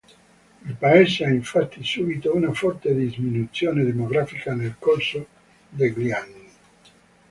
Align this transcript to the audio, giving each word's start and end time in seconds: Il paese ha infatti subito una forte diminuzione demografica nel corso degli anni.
Il 0.65 0.73
paese 0.73 1.25
ha 1.25 1.29
infatti 1.29 1.83
subito 1.83 2.33
una 2.35 2.51
forte 2.53 2.91
diminuzione 2.95 3.83
demografica 3.83 4.55
nel 4.55 4.77
corso 4.79 5.27
degli 5.69 6.09
anni. 6.09 6.49